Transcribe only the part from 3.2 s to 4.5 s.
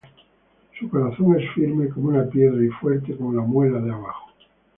la muela de abajo.